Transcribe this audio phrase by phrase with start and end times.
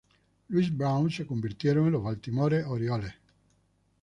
[0.49, 3.13] Louis Browns se convirtieron en los Baltimore Orioles.